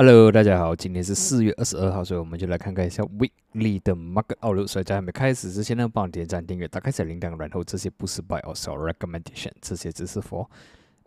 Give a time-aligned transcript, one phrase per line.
[0.00, 4.68] Hello，大家好，今天是四月二十二号，所以我们就来看看一下 Weekly 的 Market Outlook。
[4.68, 10.46] 所以在还没开始之前呢，帮我点赞、订阅、打开小铃铛，然后这些不是 Buy or Sell Recommendation，这些只是 For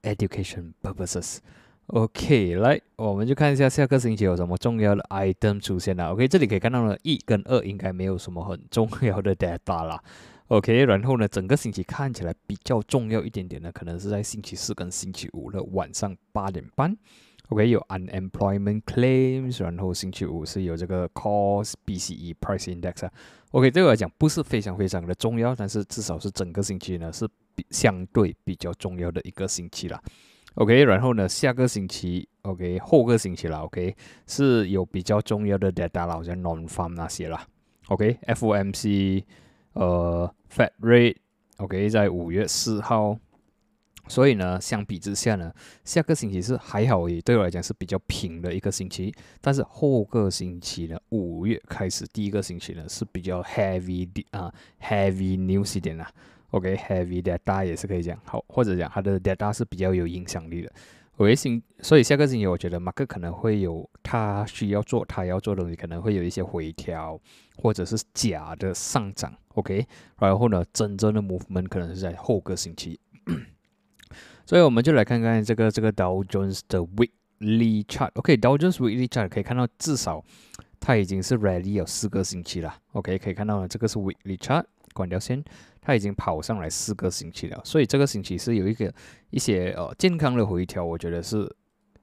[0.01, 1.37] Education Purposes。
[1.87, 6.11] OK，来，我们就看一下下个星期有什么重要的 item 出现了。
[6.11, 10.03] OK，这里可以看到呢，一跟二应该没有什么很重要的 data 啦。
[10.49, 16.93] OK，然后呢，整个星期看起来比较重要一点点呢，可能是在星期四跟星期五的晚上八点半。
[17.51, 23.11] OK，有 unemployment claims，然后星期五是有这个 cost BCE price index 啊。
[23.51, 30.01] OK，对我来讲不是非常非常的重要，但是至少是整个星期呢是比相对比较重要的一个星期啦。
[30.55, 33.93] OK，然后呢下个星期 OK 后个星期啦 OK
[34.27, 37.45] 是有比较重要的 data 啦，好像 non farm 那些啦。
[37.89, 39.25] OK，FOMC
[39.73, 41.17] 呃 Fed rate
[41.57, 43.19] OK 在五月四号。
[44.07, 45.53] 所以呢，相比之下呢，
[45.85, 49.13] 下个星期是还好，也对我来讲是比较平的一个星期。
[49.39, 56.11] 但是后个星期呢，五月开始第一个星期呢是比较 heavy 的啊，heavy news 一点啦。
[56.49, 60.71] OK，heavy data 也是可以讲好，或者讲它的 data 是比较有影响力的。
[61.17, 67.19] 我也星，所以下个星期我觉得马克可能会有他需要做他要做的东西，可能会有一些回调，
[67.57, 69.31] 或者是假的上涨。
[69.49, 69.85] OK，
[70.17, 72.99] 然后呢，真正的 movement 可能是在后个星期。
[74.45, 78.09] 所以我们就来看看这个这个 Dow Jones 的 Weekly Chart。
[78.15, 80.23] OK，Dow Jones Weekly Chart 可以看到至少
[80.79, 82.73] 它已经是 Rally 有四个星期了。
[82.93, 85.43] OK，可以看到这个是 Weekly Chart，关掉线，
[85.81, 87.61] 它已经跑上来四个星期了。
[87.63, 88.93] 所以这个星期是有一个
[89.29, 91.49] 一些呃健康的回调，我觉得是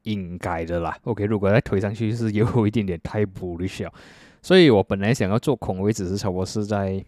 [0.05, 0.97] 应该的啦。
[1.03, 3.92] OK，如果再推上去是有一点点太 bullish 了。
[4.41, 7.05] 所以我本来想要做空位，只是差不多是在。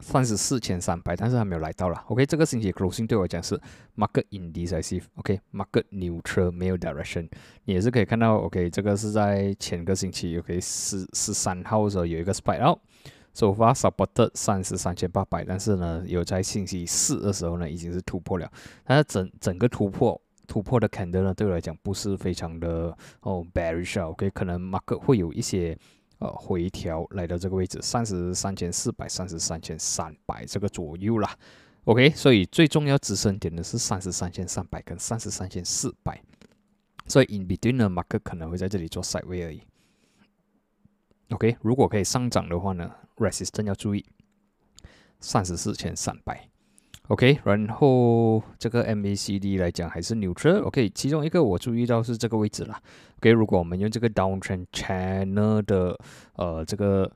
[0.00, 2.02] 三十四千三百，但是还没有来到了。
[2.08, 3.60] OK，这个星期 closing 对我讲是
[3.96, 5.04] market indecisive。
[5.16, 7.28] OK，market neutral，没有 direction。
[7.64, 18.50] 你也是可以看到，OK，这个是在前个星期，OK，十十三号的时候有一个 spike out，so far supported 三十三千八百，但是呢，有在星期四的时候呢，已经是突破了。
[18.84, 24.02] 但是整整个突破突破的 candle 呢，对我来讲不是非常的哦 bearish。
[24.02, 25.78] OK，可能 market 会有一些。
[26.20, 31.34] 呃，回调来到这个位置，三十三千四百、三十三千三百这个左右啦。
[31.84, 36.22] OK，所以最重要支撑点的是三十三千三百跟三十三千四百。
[37.06, 39.62] 所以 in between 呢，market 可能会在这里做 side way 而已。
[41.30, 44.04] OK，如果可以上涨的话呢，resistance 要注意
[45.20, 46.49] 三十四千三百。
[47.10, 50.62] OK，然后这个 MACD 来讲还是 neutral。
[50.62, 52.80] OK，其中一个我注意到是这个位置啦。
[53.18, 55.98] OK，如果我们用这个 downtrend channel 的
[56.34, 57.10] 呃这个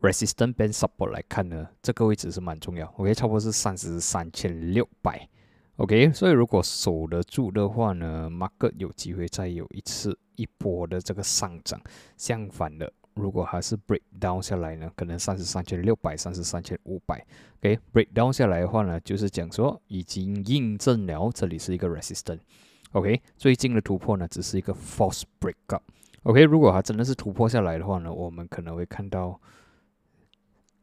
[0.00, 2.86] resistance band support 来看呢，这个位置是蛮重要。
[2.96, 5.28] OK，差不多是三十三千六百。
[5.76, 11.78] OK，所以如果守得住的话呢，market 有机会再有一次一波的这个上涨。
[12.16, 12.90] 相反的。
[13.20, 17.24] 如果还是 break down 下来呢，可能三十三千六百、三十三千五百
[17.58, 29.38] ，OK，break down 下来的话呢，就是讲说已经印证了这里是一个 resistance，OK，最近的突破呢只是一个 false break up，OK，如果它真的是突破下来的话呢，我们可能会看到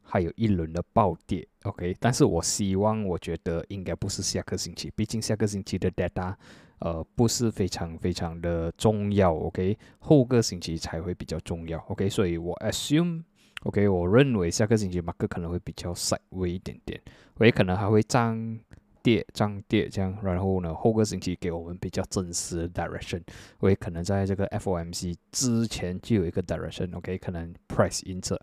[0.03, 6.35] 还有一轮的暴跌，OK，但是我希望我觉得应该不是下个星期，毕竟下个星期的 data。
[6.79, 17.01] 呃，不是非常非常的重要，OK，后个星期才会比较重要，OK，所以我 assume，OK，我认为下个星期马克可能会比较 side 微一点点，
[17.37, 18.59] 我也可能还会涨
[19.01, 23.21] 跌涨跌这样，然后呢，后个星期给我们比较真实的 direction，
[23.59, 28.39] 我也可能在这个 FOMC 之前就有一个 direction，OK，可能 price 因着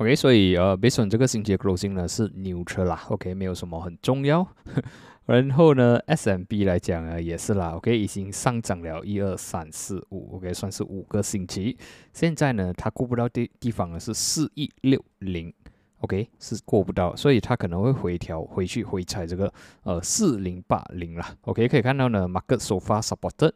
[0.00, 4.48] ，OK，所以呃，based on 这个星期的 closing 呢是 neutral 啦，OK，没有什么很重要。
[5.26, 11.76] 然后呢，S M B 来讲呢，也是啦，OK，已经上涨了一二三四五，OK，算是五个星期。
[12.14, 15.52] 现在呢，它过不到地地方呢是四一六零
[15.98, 23.52] ，OK，是过不到，所以它可能会回调回去回踩这个呃四零八零啦，OK，可以看到呢，Market so far supported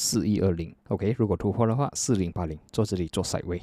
[0.00, 3.60] 四一二零，OK，如果突破的话，四零八零做这里做窄位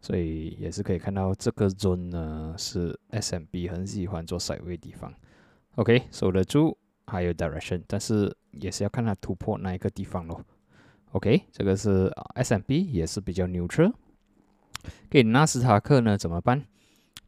[0.00, 5.12] 所以也是可以看到这个 zone 呢是 S M B 很喜欢做窄位地方
[5.74, 6.78] ，OK，守得住。
[7.06, 10.42] 还有 direction，但是也是要看它突破哪一个地方咯。
[11.12, 13.92] OK，这个是 S M B 也是比较 neutral。
[15.10, 16.64] 给纳斯达克呢怎么办？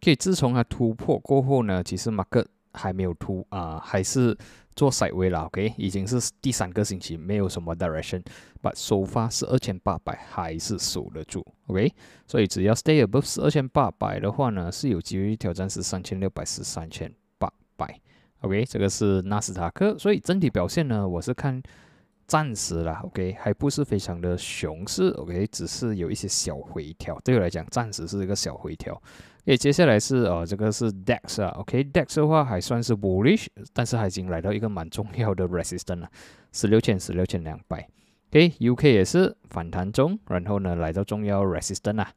[0.01, 4.37] 可以自从它突破过后呢，其实马克还没有突啊，还是
[4.77, 5.41] 做 side way 了。
[5.47, 11.45] OK，已经是第三个星期没有什么 direction，but so far 是二千八百还是守得住。
[11.67, 11.93] OK，
[12.27, 17.99] 所以只要 stay above 是二千八百的话呢，是有机会挑战是三千六百是三千八百。
[18.43, 21.61] OK，这个是纳斯达克，所以整体表现呢，我是看
[22.27, 27.19] 暂时啦，OK，还不是非常的熊市，OK，只是有一些小回调。
[27.25, 29.01] 对我来讲，暂时是一个小回调。
[29.47, 36.11] 诶，接下来是呃，这个是 DEX 啊，OK，DEX 的话还算是 bullish，但是它已经来到一个蛮重要的 resistance 了，
[36.53, 37.89] 十六千十六千两百。
[38.31, 42.13] OK，UK 也是反弹中，然后呢来到重要 resistance 啊，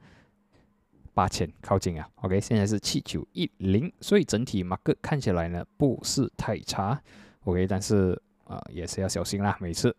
[1.13, 2.09] 八千靠近啊。
[2.15, 6.99] OK，现在是七九一零，所以整体 market 看起来呢不是太差。
[7.43, 9.95] OK，但是啊也是要小心啦，每次。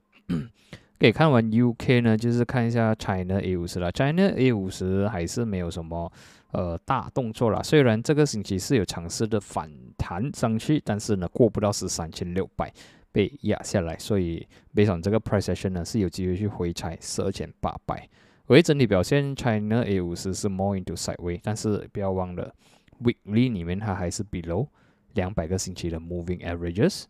[1.01, 6.13] OK，看完 UK 呢，就是看一下 China A 五十了，China A 五十还是没有什么。
[6.53, 7.63] 呃，大动作了。
[7.63, 12.71] 虽然这个星期是有尝试的反弹上去，但是呢，过不到十三千六百
[13.13, 18.07] 被压下来，所以 based on 这个 price action 呢，是有机会去回踩十二千八百。
[18.49, 22.53] 为整体表现，China A 五十是 more into sideway，但是不要忘了
[23.01, 24.67] ，weekly 里面它还是 below
[25.15, 27.05] 两百个星期的 moving averages。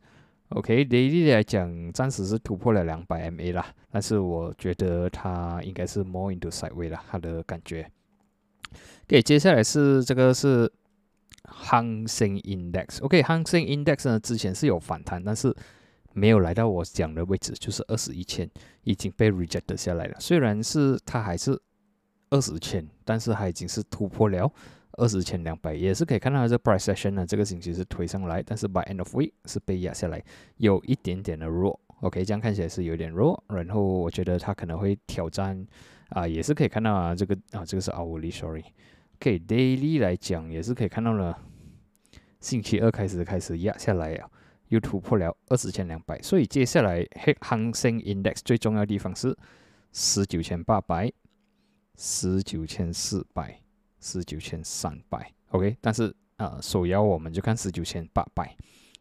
[0.50, 7.88] OK，daily 来讲，暂时是突破了两百 MA 啦，但是我觉得它应该是 more into sideway 啦，它的感觉。
[9.05, 10.70] OK，接下来是这个是
[11.44, 13.00] Hang Seng Index。
[13.00, 15.55] OK，Hang Seng Index 呢之前是有反弹，但是
[16.12, 18.50] 没有来到我讲的位置，就是二十一千，
[18.82, 20.17] 已经被 reject 下来了。
[20.19, 21.56] 虽然是它还是
[22.31, 24.53] 二十千，但是它已经是突破了
[25.00, 30.23] 二十千两百，也是可以看到这 price session 呢这个星期是推上来，但是 by end of week 是被压下来，
[30.58, 31.81] 有一点点的弱。
[32.02, 35.67] OK，这样看起来是有点弱，然后我觉得它可能会挑战
[36.11, 38.64] 啊，也是可以看到啊，这个啊这个是 hourly，sorry。
[39.19, 41.38] 给 daily 来讲也是可以看到了，
[42.41, 44.31] 星期二开始开始压下来啊，
[44.69, 49.37] 又突破了二十千两百，所以接下来黑恒生 index 最重要的地方是
[49.93, 51.12] 十九千八百、
[51.99, 53.61] 十九千四百、
[54.00, 58.56] 十九千三百，OK，但是啊首要我们就看十九千八百。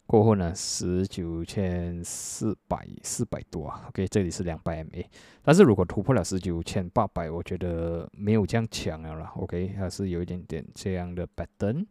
[0.05, 5.05] 过后呢，十九千四百四百多啊，OK，这里是两百 MA，
[5.43, 11.85] 但是如果突破了十九千八百，我觉得没有这样强了啦，OK，还是有一点点这样的 pattern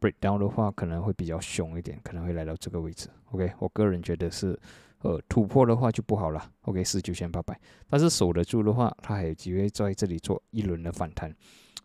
[0.00, 4.58] breakdown 的话，可能会比较凶一点，可能会来到这个位置，OK，我个人觉得是，
[5.00, 7.60] 呃，突破的话就不好了，OK，十九千八百，
[7.90, 11.30] 但是守得住的话，它还有机会在这里做一轮的反弹。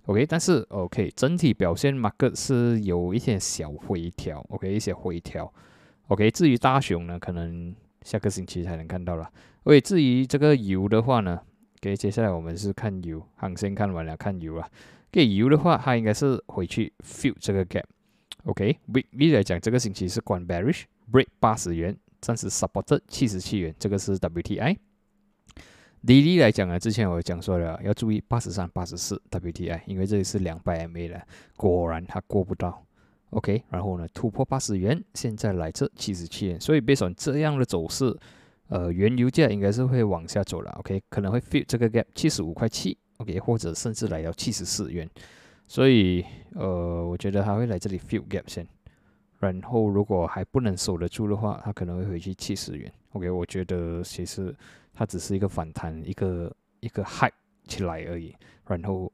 [0.06, 5.52] OK，但是 OK，整体表现 market 是有一些小回调，OK，一些回调
[6.08, 6.30] ，OK。
[6.30, 9.32] 至于大熊呢，可能下个星期才能看到了。
[9.64, 11.40] OK，至于这个油的话呢
[11.80, 14.70] ，OK，接下来我们是看油，航先看完了，看油啊。
[15.10, 17.86] 给油的话，它应该是回去 fill 这个 gap。
[18.44, 24.76] OK，weekly 来讲，这个星期是关 bearish，break 八十元，暂时 support 七十七元，这个是 WTI。
[26.06, 32.86] Daily 来讲啊，之前我讲说了，要注意八十三、八十四 WTI，因为这里是两百 MA 的，果然它过不到。
[33.30, 38.16] OK，然后呢突破八十元，现在来这七十七元，所以变成这样的走势，
[38.68, 40.70] 呃，原油价应该是会往下走了。
[40.80, 45.10] OK，可能会 fit 这个 gap 七十五块七，OK，或者甚至来到七十四元，
[45.68, 48.68] 所以呃，我觉得它会来这里 fit gap 先，
[49.40, 52.92] 然后如果还不能守得住的话，它可能会回去七十元。
[53.14, 54.54] OK，我觉得其实。
[54.94, 57.34] 它只是一个反弹，一个一个 high
[57.68, 58.36] 起来而已，
[58.68, 59.12] 然后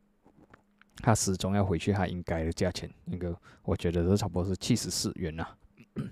[0.98, 3.34] 它始终要回去它应该的价钱，那个
[3.64, 5.48] 我觉得都差不多是七十四元呐。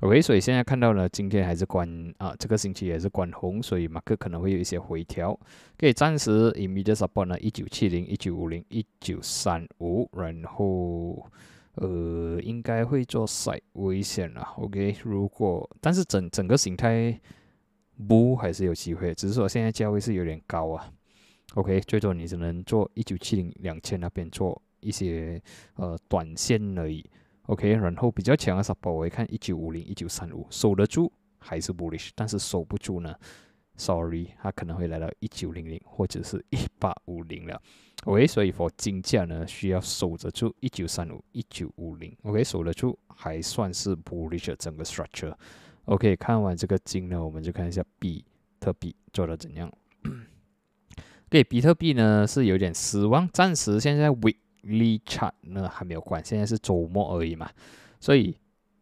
[0.00, 1.86] OK，所以现在看到呢，今天还是关
[2.16, 5.38] 啊，这个星期也是关红，所以马克可能会有一些回调。
[5.76, 11.30] 可以暂时 immediate support 呢，一九七零、一九五零、一九三五，然后。
[11.80, 14.96] 呃，应该会做赛危险了，OK。
[15.04, 17.16] 如果但是整整个形态
[18.08, 20.90] 不还是有机会，只是说现在价位是有点高啊
[21.54, 21.80] ，OK。
[21.82, 25.40] 最多你只能做一九七零两千那边做一些
[25.76, 27.08] 呃短线而已
[27.46, 27.72] ，OK。
[27.74, 33.14] 然后比较强的 support 我会看一九五零一九三五守得住还是 bullish，但是守不住呢
[33.78, 37.58] ，sorry，它可能会来到一九零零或者是一八五零了。
[38.04, 42.14] OK，所以说金价呢，需要守得住一九三五、一九五零。
[42.24, 45.34] OK，守得住还算是 bullish 整个 structure。
[45.86, 48.22] OK，看完这个金呢，我们就看一下比
[48.60, 49.72] 特币做的怎样。
[51.30, 57.50] 对，比特币呢是有点失望，暂时现在 weekly chart 呢还没有关，现在是周末而已嘛，
[57.98, 58.36] 所以。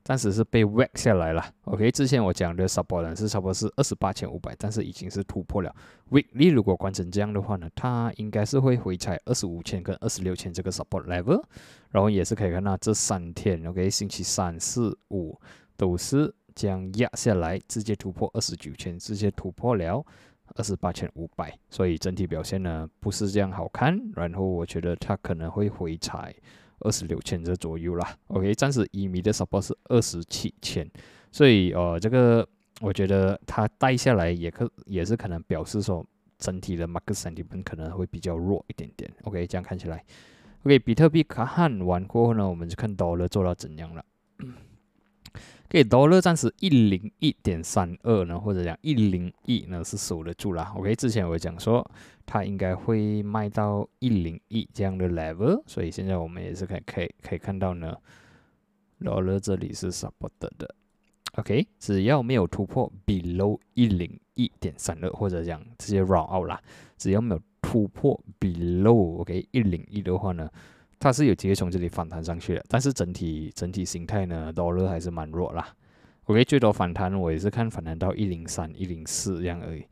[0.06, 1.90] 暂时是被 w a c k 下来了，OK。
[1.90, 5.75] 之前我讲的 support 呢是差不多是二十八千五百，但是已经是突破了。
[6.12, 11.42] weekly 如果关成这样的话呢，它应该是会回踩二十五千跟二十六千这个 support level，
[11.90, 15.36] 然后也是可以看到这三天，OK，星期三四五
[15.76, 20.06] 都是将压下来，直接突破二十九千，直接突破了
[20.54, 24.00] 二十八千五百，所以整体表现呢不是这样好看。
[24.14, 26.32] 然后我觉得它可能会回踩。
[26.80, 30.88] 二十六千这左右啦，OK，暂时一米的 support 是二十七千，
[31.33, 32.47] 所以呃，这个
[32.80, 36.04] 我觉得它带下来也可也是可能表示说
[36.38, 40.04] 整体的 market sentiment 可能会比较弱一点点，OK，这样看起来
[40.64, 44.04] ，OK，比特币看完过后呢，我们就看到了做到怎样了。
[45.68, 50.73] 可以多了暂时一零一点三二呢，或者讲一零一呢是守得住啦。
[50.76, 51.88] OK，之前我讲说
[52.25, 57.96] 它应该会卖到一零一这样的 level，所以现在我们也是可以可以可以看到呢，
[59.04, 60.75] 多了这里是 support 的。
[61.35, 66.61] OK，只要没有突破 below 一零一点三二，或者讲直接 round out 啦，
[66.96, 70.50] 只要没有突破 below OK 一零一的话呢。
[71.06, 75.72] 它是有机会从这里反弹上去的，但是整体整体形态呢多头还是蛮弱啦。
[76.25, 79.84] OK，最多反弹我也是看反弹到一零三、一零四这样而已。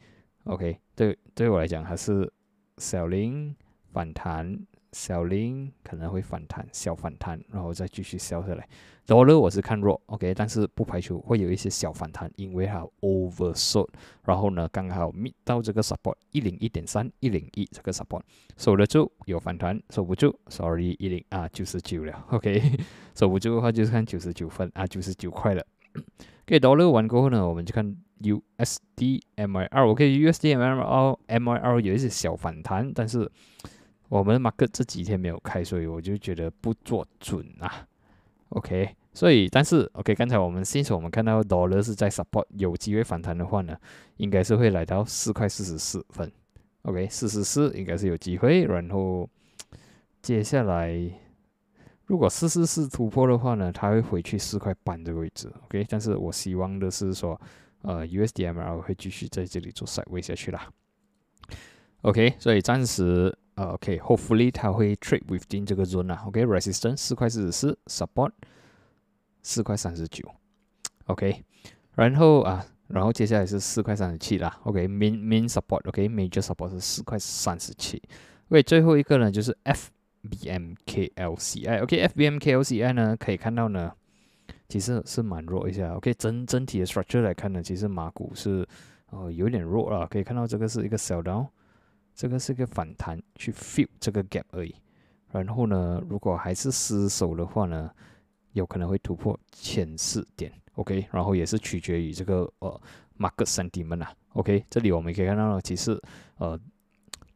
[0.45, 2.31] OK，对对我来讲还是
[2.79, 3.55] 小零
[3.93, 4.59] 反弹。
[4.95, 8.67] 小零可能会反弹，小反弹，然后再继续消下来。
[9.05, 13.89] 多了我是看弱，OK，但是不排除会有一些小反弹，因为它 oversold，
[14.25, 18.23] 然后呢刚好 meet 到这个 support 一零一点三、一零一这个 support，
[18.57, 22.63] 守得住有反弹，守不住，sorry 一零啊九十九了，OK，
[23.15, 25.67] 守不住的话就是看九十九分啊九十九块了。
[26.47, 27.85] 给多了完过后呢，我们就看
[28.21, 33.31] USD MIR，OK，USD MIR MIR 有一些小反弹，但是。
[34.19, 37.85] 我们马克这几天没有开，所以我就觉得不做准啊。
[38.51, 43.77] OK，所以但是 OK，刚才我们新手我们看到 dollar 是在 support 有机会反弹的话呢，
[44.19, 46.31] 应该是会来到四块四十四分。
[46.83, 48.65] OK，四十四应该是有机会。
[48.67, 49.29] 然后
[50.23, 50.97] 接下来
[52.07, 55.53] 如果四四四突破的话呢，它会回去四块半的位置。
[55.65, 57.41] OK，但是我希望的是说，
[57.83, 60.71] 呃，USDMR 会继续在这里做 side 位下去啦。
[62.03, 63.37] OK，所以暂时。
[63.57, 68.33] 呃，OK，Hopefully 它会 trade within 这个 zone 啊，OK，Resistance 四块四十四，Support
[69.43, 70.29] 四块三十九
[71.07, 71.45] ，OK，
[71.95, 78.03] 然后啊，然后接下来是四块三十七啦，OK，Main Main Support，OK，Major Support 是四块三十七
[78.49, 79.57] ，OK，最后一个呢就是
[80.29, 83.93] FBMKLCI，OK，FBMKLCI 呢可以看到呢，
[84.69, 88.67] 其实是蛮弱一下，OK，整整体的 structure 来看呢，其实马股是
[89.11, 91.47] 呃有点弱了，可以看到这个是一个小 down。
[92.15, 94.75] 这个是个反弹，去 fill 这个 gap 而已。
[95.33, 97.91] 然后呢，如果还是失守的话呢，
[98.53, 100.53] 有可能会突破前四点。
[100.75, 102.81] OK，然后也是取决于这个呃
[103.19, 104.13] market sentiment 啊。
[104.35, 106.01] OK，这里我们可以看到呢，其实
[106.37, 106.59] 呃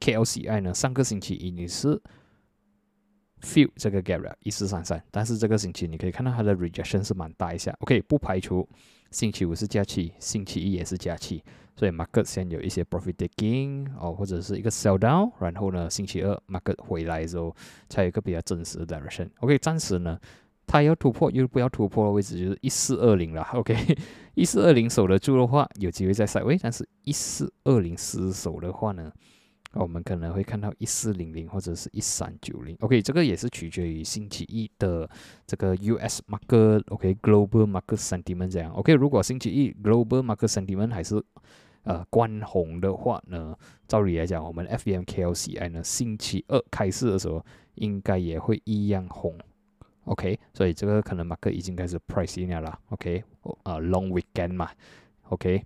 [0.01, 2.01] KLCI 呢，上个星期一你是
[3.41, 7.75] fill 这个 gap 了，一四三三，但是这个星期你可以看到它的 rejection 是蛮大一下。
[7.81, 8.69] OK，不排除
[9.11, 11.43] 星期五是假期，星期一也是假期。
[11.77, 17.55] 所以 market 先有一些 profit taking 哦，或者是一个 sell down，然后呢，星期二 market 回来之后，
[17.89, 19.29] 才有一个比较真实的 direction。
[19.39, 20.19] OK，暂时呢，
[20.67, 23.43] 它要突破又不要突破的位置就是一四二零了。
[23.53, 23.77] OK，
[24.35, 29.13] 一四二零守得住的话，有机会再 side way，但是一四二零失守的话呢，
[29.75, 32.77] 我们可能会看到一四零零或者是一三九零。
[32.81, 35.09] OK，这个也是取决于星期一的
[35.47, 38.73] 这个 US market OK，global market sentiment 这样。
[38.73, 41.23] OK，如果星期一 global market sentiment 还是
[41.85, 43.57] 呃，关红的话呢，
[43.87, 47.43] 照理来讲，我们 F M K L C I 呢，星期二开市的时候，
[47.77, 49.35] 应该也会一样红
[50.05, 53.25] ，OK，所以这个可能马克已经开始 pricing 了啦，OK，
[53.63, 54.69] 呃，long weekend 嘛
[55.31, 55.65] ，OK，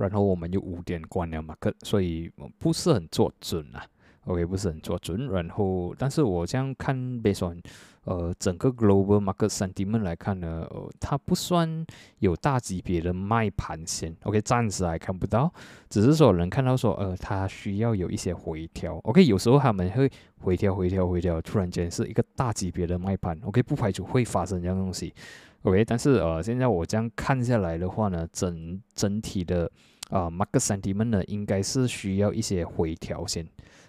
[0.00, 3.84] 然后我们就五点关了马克，所以不是很做准啊。
[4.26, 7.58] OK，不是很做准，然后，但是我这样看，based on，
[8.04, 11.84] 呃，整个 global market sentiment 来看呢，呃，它不算
[12.18, 15.50] 有大级别的卖盘线，OK，暂时还看不到，
[15.88, 20.08] 只是说能看到说，呃，它需要有一些回调，OK，有时候他们会
[20.40, 25.14] 回调、回调、回调，突然间是一个大级别的卖盘，OK，不排除会发生这样东西。
[25.62, 29.70] ，OK，但是呃，现在我这样看下来的话呢，整整体的。
[30.10, 33.46] 啊，market sentiment 呢，应该是需要一些回调先，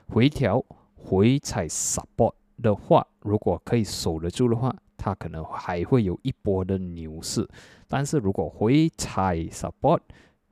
[0.07, 0.63] 回调
[0.93, 7.49] 回踩 support 的话，如果可以守得住的话，它可能还会有一波的牛市。
[7.87, 10.01] 但是如果回踩 support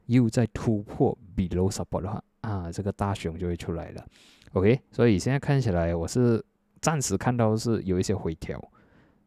[0.08, 4.04] 又在突破 below support 的话，啊，这个大熊就会出来了。
[4.54, 6.44] OK，所以现在看起来我是
[6.82, 8.60] 暂时看到是有一些回调。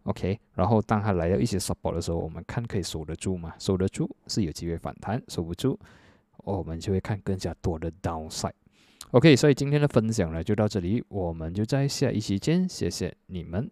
[0.04, 3.54] OK，然后当它来到一些 support 的时候，我们看可以守得住吗？
[3.58, 5.78] 守得住是有机会反弹，守不住。
[6.38, 8.52] 我们就会看更加多的 downside。
[9.12, 13.70] OK，所以今天的分享呢就到这里，我们就在下一期见，谢谢你们。